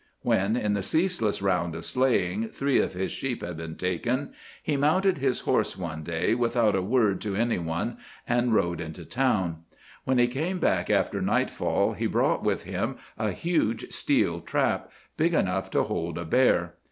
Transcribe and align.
When, 0.23 0.55
in 0.55 0.73
the 0.73 0.81
ceaseless 0.81 1.43
round 1.43 1.75
of 1.75 1.85
slaying, 1.85 2.49
three 2.49 2.79
of 2.79 2.93
his 2.95 3.11
sheep 3.11 3.43
had 3.43 3.55
been 3.57 3.75
taken, 3.75 4.33
he 4.63 4.75
mounted 4.75 5.19
his 5.19 5.41
horse 5.41 5.77
one 5.77 6.01
day 6.01 6.33
without 6.33 6.75
a 6.75 6.81
word 6.81 7.21
to 7.21 7.35
any 7.35 7.59
one, 7.59 7.97
and 8.27 8.51
rode 8.51 8.81
into 8.81 9.05
town. 9.05 9.59
When 10.03 10.17
he 10.17 10.25
came 10.27 10.57
back 10.57 10.89
after 10.89 11.21
nightfall, 11.21 11.93
he 11.93 12.07
brought 12.07 12.41
with 12.43 12.63
him 12.63 12.97
a 13.15 13.29
huge 13.29 13.91
steel 13.93 14.39
trap, 14.41 14.91
big 15.17 15.35
enough 15.35 15.69
to 15.69 15.83
hold 15.83 16.17
a 16.17 16.25
bear. 16.25 16.73